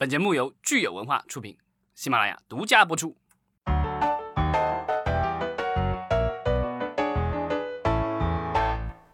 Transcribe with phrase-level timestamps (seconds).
[0.00, 1.58] 本节目由聚友文化出品，
[1.94, 3.14] 喜马拉雅独家播出。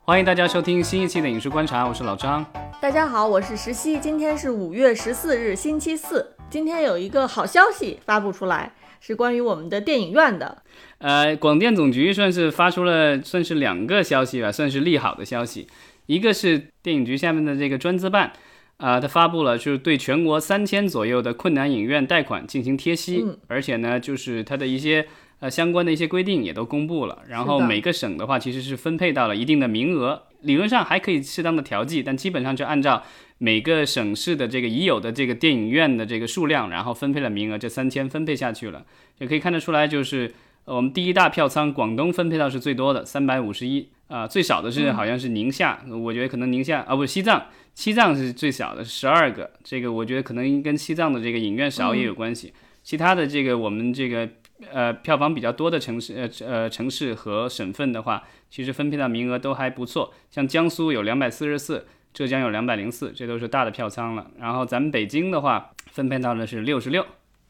[0.04, 2.46] 欢迎大家收听新一期的影视观察，我是老张。
[2.80, 3.98] 大家好，我是石溪。
[3.98, 6.36] 今天是五月十四日，星期四。
[6.48, 10.62] 今天有一个好消息发布出来，是关于我们的电影院的。
[10.98, 15.66] 呃，广电总局算是发出了算是两个消息吧，算是利好的消息。
[16.06, 18.32] 一个是电影局下面的这个专资办，
[18.78, 25.06] 啊，它发布了就是对全国三千左右的困难影院贷款进行贴息，而且呢，就是它的一些
[25.40, 27.22] 呃相关的一些规定也都公布了。
[27.28, 33.02] 然后每个省的话，其实是分配到了一定的名额，理论上还可以适当的调剂，但基本上就按照
[33.38, 38.84] 每个省市的这个已有的这个电影院的这个数量，然后分配了名额，这三千分配下去了，
[39.18, 40.34] 也可以看得出来，就是
[40.66, 43.88] 我们第一大票仓广东分配到是最多的三百五十一。
[44.08, 49.50] 啊，最少的是好像是宁夏，我觉得可能宁夏啊，不是西藏，西藏是最小的，十二个。
[49.64, 52.52] 这个我觉得可能跟西藏的这个影院少也有关系。
[52.84, 54.28] 其他的这个我们这个
[54.72, 60.14] 呃票房比较多的城市呃呃城市和省份的话，其实分配到名额都还不错。
[60.30, 64.30] 像江苏有两百四十四，浙江有两百零四，这都是大的票仓了。
[64.38, 67.04] 然后咱们北京的话，分配到的是六十六。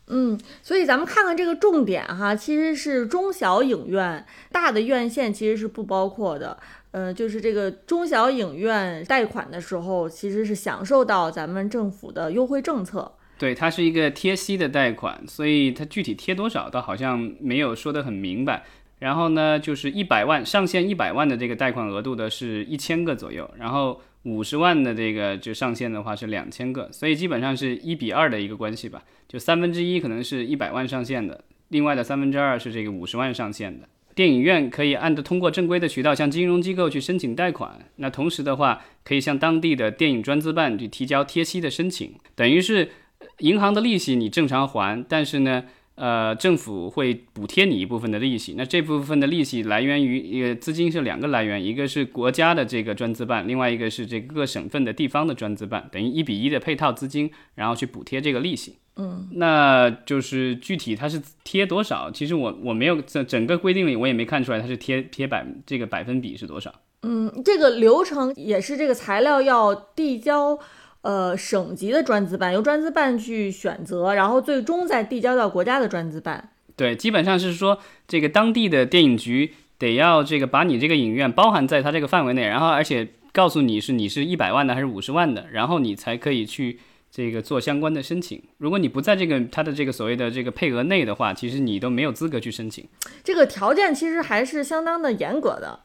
[0.09, 6.57] 嗯，所以咱们看看这个重点哈，其实是中小影院，大的院线其实是不包括的。
[6.93, 13.13] 呃，就是这个中小影院贷款的时候，其实是享受到咱们政府的优惠政策。
[13.39, 18.65] 对，它是一个贴息的贷款，所以它具体贴多少，倒好像没有说得很明白。
[18.98, 29.05] 然后呢，就是一百万上限一百万的这个贷款额度的是一千个左右，然后五十万的这个就上限的话是两千个，所以基本上是一比二的一个关系吧。
[29.29, 33.89] 就三分之一可能是一百万上限的，另外的三分之二是这个五十万上限的。
[34.17, 42.91] 电影院可以按照通过正规的渠道向金融机构去申请贷款，那同时的话可以向当地的电影专资办去提交贴息的申请，等于是
[43.39, 45.65] 银行的利息你正常还，但是呢。
[45.97, 58.77] 呃，政府会补贴你一部分的利息，那这部分的利息来源于一个资金是两个来源，一个是国家的这个专资办，另外一个是这各省份的地方的专资办，等于一比一的配套资金，然后去补贴这个利息。
[58.96, 66.70] 嗯，那就是具体它是贴多少，其实我我没有在整个规定里我也没看出来它是贴贴百这个百分比是多少。
[67.05, 70.58] 嗯，这个流程也是这个材料要递交。
[71.06, 76.50] 呃，省级的专资办由专资办去选择，然后最终再递交到国家的专资办。
[76.74, 77.78] 对，基本上是说
[78.08, 88.42] 这个当地的电影局得要这个把你这个影院包含在它这个范围内，然后而且告诉你是你是一百万的还是五十万的，然后你才可以去这个做相关的申请。
[88.58, 92.84] 如果你不在这个它的这个所谓的这个配额内的话，其实你都没有资格去申请。
[93.23, 95.78] 这个条件其实还是相当的严格的。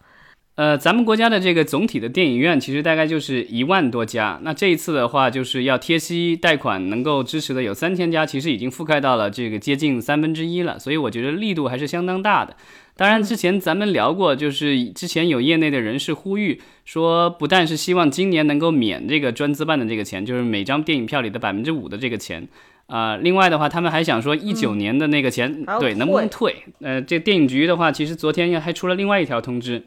[0.61, 4.39] 呃，咱们国家的这个总体的电影院其实大概就是一万多家。
[4.43, 10.77] 那这一次的话，就是要贴息贷款，能够支持的有三千家，其实已经覆盖到了这个接近三分之一了。
[10.77, 12.55] 所以我觉得力度还是相当大的。
[12.95, 22.47] 当然，之前咱们聊过，就是之前有业内的人士呼吁说，不但是希望今年能够免这个专资办的这个钱，就是每张电影票里的百分之五的这个钱
[22.85, 23.17] 啊。
[23.17, 26.55] 另外的话，他们还想说一九年的那个钱，对，能不能退？
[26.81, 29.81] 呃，这电影局的话，其实昨天还出了另外一条通知。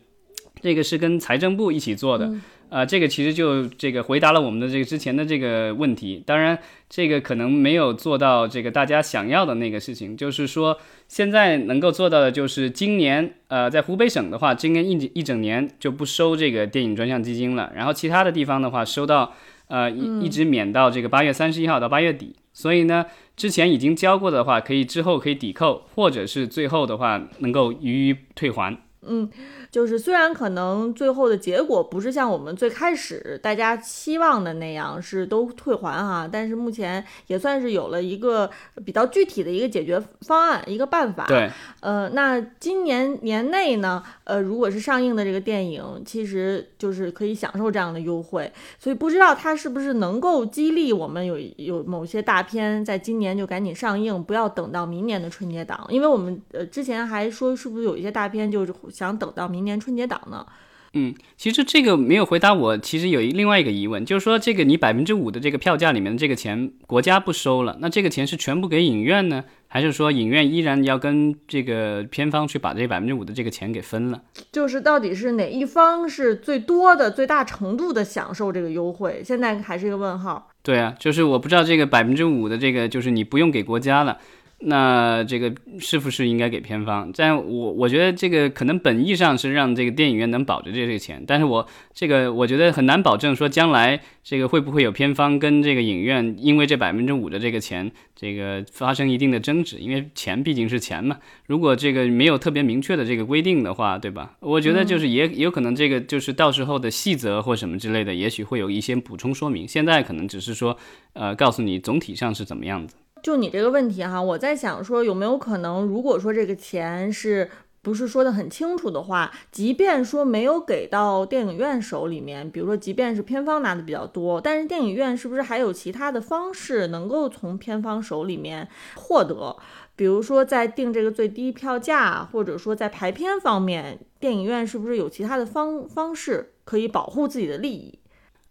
[0.65, 2.33] 这个是跟财政部一起做的，
[2.71, 6.23] 呃，这个其实就这个回答了我们的这个之前的这个问题。
[6.25, 6.59] 当然，
[6.89, 17.71] 这个可能没有做到这个大家想要的那个事情，就是说现在能够做到的就是今年，呃，在湖北省的话，今年一一整年就不收这个电影专项基金了。
[17.77, 19.35] 然后其他的地方的话，收到
[19.69, 22.35] 呃一一直免到这个八月三十一号到八月底。
[22.55, 23.05] 所以呢，
[23.37, 28.75] 之前已经交过的话，可以之后可以抵扣，或者是最后的话能够予以退还。
[29.07, 29.29] 嗯。
[29.75, 38.49] 就是虽然可能最后的结果不是像我们最开始大家期望的那样是都退还哈，但是目前也算是有了一个
[38.85, 41.27] 比较具体的一个解决方案，一个办法。
[41.27, 59.75] 对，呃，那今年年内呢，呃，如果是上映的这个电影，其实就是可以享受这样的优惠，所以不知道它是不是能够激励我们有有某些大片在今年就赶紧上映，不要等到明年的春节档，因为我们呃之前还说是不是有一些大片就是想等到明。
[59.75, 60.47] 年春节档呢？
[60.93, 62.79] 嗯，其实这个没有回答我。
[62.79, 74.23] 其实有一另外一个疑问，就是说这个你百分之五的这个票价里面的这个钱，国家不收了，那这个钱是全部给影院呢，还是说影院依然要跟这个片方去把这百分之五的这个钱给分了？
[74.53, 79.21] 就是到底是哪一方是最多的、最大程度的享受这个优惠？
[79.25, 80.51] 现在还是一个问号。
[80.63, 84.19] 对啊，就是我不知道这个百分之五的这个，就是你不用给国家了。
[84.61, 87.11] 那这个是不是应该给片方？
[87.15, 101.19] 但我我觉得这个可能本意上是让这个电影院能保着这这个钱，但是我这个我觉得很难保证说将来这个会不会有片方跟这个影院因为这百分之五的这个钱这个发生一定的争执，因为钱毕竟是钱嘛。
[101.47, 104.37] 如果这个没有特别明确的这个规定的话，对吧？
[104.41, 109.69] 我觉得就是也有可能这个就是到时候的细则或什么之类的，也许会有一些补充说明。
[109.69, 110.79] 现在可能只是说
[111.13, 112.97] 呃告诉你总体上是怎么样子。
[113.25, 117.51] 就你这个问题哈，我在想说有没有可能，如果说这个钱是
[117.81, 129.57] 不是说的很清楚的话，即便说没有给到电影院手里面，比如说即便是片方拿的比较多，但是电影院是不是还有其他的方式能够从片方手里面获得？
[129.97, 137.99] 比如说在定这个最低票价，或者说在排片方面，电影院是不是有其他的方方式可以保护自己的利益？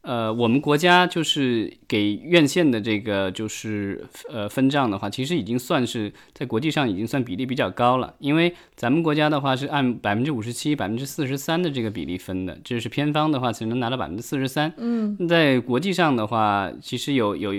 [0.03, 8.13] 呃，我们国家就是给院线的这个就是呃分账的话，其实已经算是在国际上已经算比例比较高了。
[8.19, 14.73] 因为咱们国家的话是按百分之五十七、百分之四十三的这个比例分的，这是片方的话只能拿到百分之四十三。
[14.75, 17.53] 嗯，在国际上的话，其实有有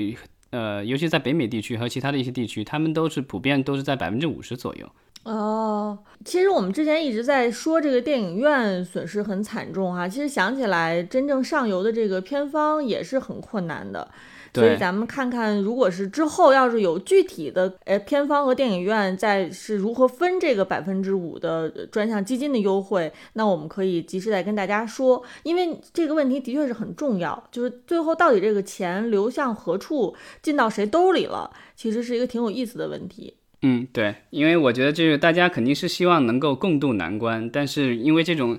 [0.51, 4.87] 呃，尤其在北美地区和其他的一些地区，他们都是普遍都是在百分之五十左右。
[5.25, 14.07] 哦，其实我们之前一直在说这个电影院损失很惨重哈，其实想起来，真正上游的这个片方也是很困难的。
[14.53, 33.39] 所以咱们看看，如果是之后要是有具体的，呃，片方和电影院在是如何分这个百分之五的专项基金的优惠，那我们可以及时再跟大家说，因为这个问题的确是很重要，就是最后到底这个钱流向何处，进到谁兜里了，其实是一个挺有意思的问题。
[33.67, 38.59] 嗯，对，因为我觉得这个大家肯定是希望能够共度难关，但是因为这种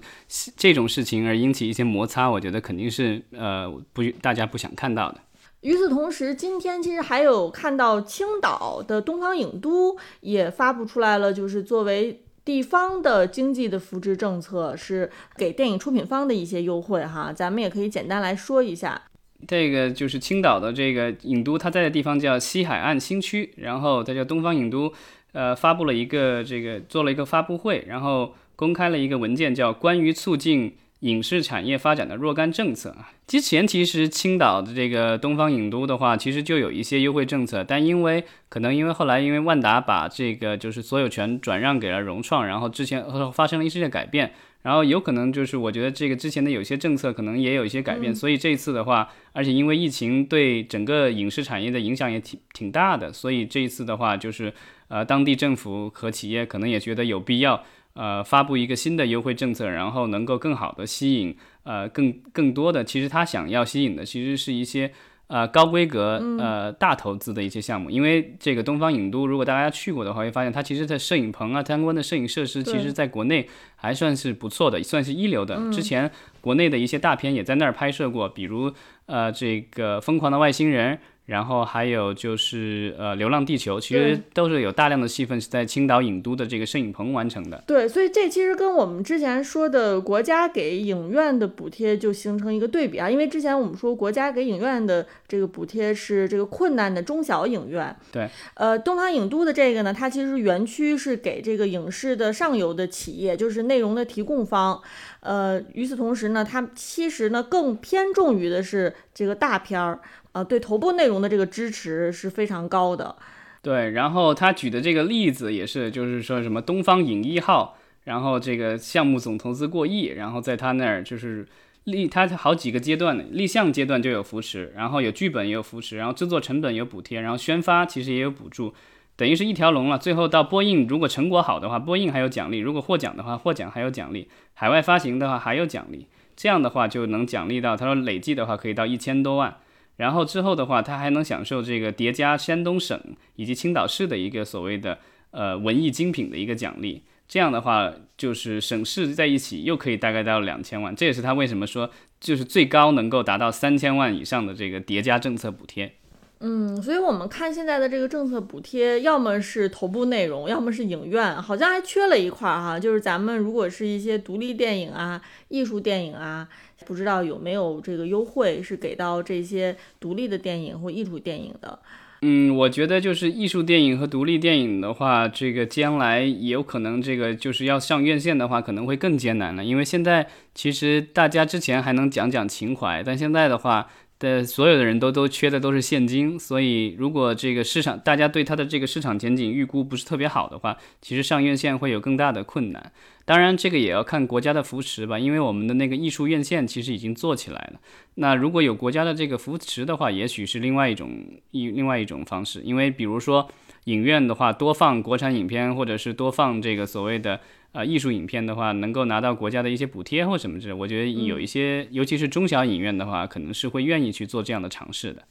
[0.57, 5.19] 这种事情而引起一些摩擦，我觉得肯定是呃不大家不想看到的。
[5.61, 19.03] 与此同时，今天其实还有看到青岛的东方影都也发布出来了，就是作为地方的经济的扶持政策，是给电影出品方的一些优惠哈，咱们也可以简单来说一下。
[19.47, 24.91] 这个就是青岛的这个影都，它在的地方叫西海岸新区，然后它叫东方影都，
[25.33, 33.11] 呃，发布了一个这个做了一个发布会，然后公开了一个文件，叫《关于促进影视产业发展的若干政策》啊。
[33.27, 43.03] 之前其实青岛的这个东方影都的话，其实就有一些优惠政策，但因为可能因为后来因为万达把这个就是所有权转让给了融创，然后之前
[43.33, 44.31] 发生了一系列改变。
[44.65, 54.51] 然后有可能就是我觉得这个之前的有些政策可能也有一些改变，所以这次的话，而且因为疫情对整个影视产业的影响也挺挺大的，所以这一次的话就是
[54.87, 57.63] 呃当地政府和企业可能也觉得有必要
[57.93, 64.91] 呃发布一个新的优惠政策，然后能够更好的吸引呃更更多的，其实他想要吸引的其实是一些。
[65.27, 75.71] 呃，高规格呃大投资的一些项目，因为这个东方影都，如果大家去过的话，会发现它其实，在摄影棚啊相关的摄影设施，其实在国内还算是不错的，算是一流的。
[75.71, 76.11] 之前
[76.41, 78.71] 国内的一些大片也在那儿拍摄过，比如
[79.07, 80.95] 呃这个《疯狂的外星人》。
[81.25, 87.63] 然后还有就是呃，《流浪地球》其实都是有大量的戏份是在青岛影都的这个摄影棚完成的。
[87.65, 97.95] 对，所以这其实跟我们之前说的国家给影院的补贴就形成一个对比啊，因为之前我们说国家给影院的这个补贴是这个困难的中小影院。
[98.11, 104.79] 对，呃，东方影都的这个呢，它其实园区是给这个影视的上游的企业，就是内容的提供方。
[105.21, 109.99] 呃，与此同时呢，它其实呢更偏重于的是这个大片儿。
[110.33, 113.15] 啊，对头部内容的这个支持是非常高的。
[113.61, 121.47] 对，然后他举的这个例子也是，就是说什么东方影一号，然后这个项目总投资过亿，然后在他那儿就是
[121.85, 128.73] 立，他好几个阶段立项阶段就有扶持，然后有剧本也有扶持，然后制作成本有补贴，然后宣发其实也有补助，
[129.15, 129.97] 等于是一条龙了。
[129.97, 136.05] 最后到播映，如果成果好的话，播映还有奖励；如果获奖的话，获奖还有奖励；海外发行的话还有奖励。
[136.35, 139.57] 这样的话就能奖励到，他说累计的话可以到一千多万。
[139.97, 142.99] 然后之后的话，他还能享受这个叠加山东省
[143.37, 144.99] 以及青岛市的一个所谓的
[145.31, 147.03] 呃文艺精品的一个奖励。
[147.27, 150.93] 这样的话，就是省市在一起又可以大概到两千万。
[150.95, 151.89] 这也是他为什么说
[152.19, 155.93] 就是最高能够达到三千万以上的这个叠加政策补贴。
[156.39, 166.47] 嗯，所以我们看现在的这个政策补贴，要么是头部内容，要么是影院，好像还缺了一块儿哈，就是咱们如果是一些独立电影啊、艺术电影啊。
[166.85, 171.79] 不知道有没有这个优惠是给到这些独立的电影或艺术电影的？
[172.21, 179.63] 嗯，我觉得就是艺术电影和独立电影的话，这个将来也有可能这个就是要上院线的话，可能会更艰难了。
[179.63, 183.87] 因为现在其实大家之前还能讲讲情怀，但现在的话，
[184.17, 192.91] 的所有的人都都缺的都是现金，所以如果这个市场大家对它的这个市场前景预估不是特别好的话，其实上院线会有更大的困难。
[193.25, 197.79] 当然，这个也要看国家的扶持吧，因为我们的那个艺术院线其实已经做起来了。
[198.15, 201.09] 那如果有国家的这个扶持的话，也许是另外一种
[201.51, 202.61] 一另外一种方式。
[202.63, 203.49] 因为比如说
[203.85, 207.41] 影院的话，多放国产影片，或者是多放这个所谓的
[207.75, 210.73] 呃艺术影片的话，能够拿到国家的一些补贴或什么之类。
[210.73, 215.23] 我觉得有一些，尤其是中小影院的话，可能是会愿意去做这样的尝试的。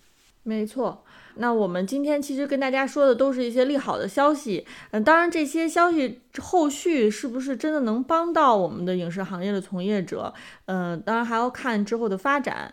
[0.42, 1.04] 没错。
[1.36, 10.32] 那我们今天其实跟大家说的都是一些利好的消息，嗯，当然这些消息后续是不是真的能帮到我们的影视行业的从业者，
[10.66, 12.72] 嗯，当然还要看之后的发展。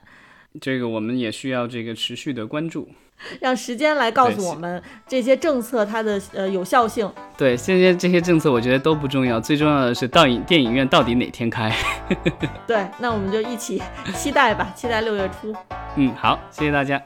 [0.59, 2.89] 这个我们也需要这个持续的关注，
[3.39, 7.09] 让时间来告诉我们这些政策它的呃有效性。
[7.37, 11.73] 对，现在这些政策我觉得都不重要，最重要的是到影电影院到底哪天开。
[12.67, 13.81] 对，那我们就一起
[14.15, 15.55] 期待吧，期待六月初。
[15.95, 17.01] 嗯，好，谢谢大家。